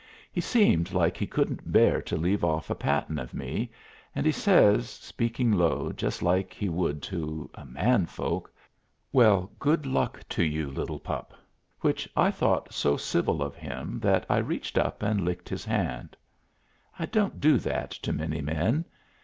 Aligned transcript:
He 0.31 0.41
seemed 0.41 0.93
like 0.93 1.15
he 1.15 1.27
couldn't 1.27 1.71
bear 1.71 2.01
to 2.01 2.17
leave 2.17 2.43
off 2.43 2.71
a 2.71 2.73
patting 2.73 3.19
of 3.19 3.35
me, 3.35 3.69
and 4.15 4.25
he 4.25 4.31
says, 4.31 4.89
speaking 4.89 5.51
low 5.51 5.91
just 5.91 6.23
like 6.23 6.53
he 6.53 6.69
would 6.69 7.03
to 7.03 7.51
a 7.53 7.65
man 7.65 8.07
folk, 8.07 8.51
"Well, 9.11 9.51
good 9.59 9.85
luck 9.85 10.19
to 10.29 10.43
you, 10.43 10.71
little 10.71 10.97
pup," 10.97 11.35
which 11.81 12.09
I 12.17 12.31
thought 12.31 12.73
so 12.73 12.97
civil 12.97 13.43
of 13.43 13.53
him 13.55 13.99
that 13.99 14.25
I 14.27 14.37
reached 14.39 14.75
up 14.79 15.03
and 15.03 15.23
licked 15.23 15.49
his 15.49 15.65
hand. 15.65 16.17
I 16.97 17.05
don't 17.05 17.39
do 17.39 17.59
that 17.59 17.91
to 17.91 18.11
many 18.11 18.41
men. 18.41 18.85